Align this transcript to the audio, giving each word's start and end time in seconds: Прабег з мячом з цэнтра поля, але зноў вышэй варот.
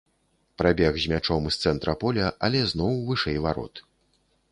Прабег 0.59 0.95
з 1.01 1.11
мячом 1.11 1.43
з 1.55 1.59
цэнтра 1.65 1.95
поля, 2.03 2.31
але 2.47 2.63
зноў 2.71 2.97
вышэй 3.11 3.37
варот. 3.45 3.83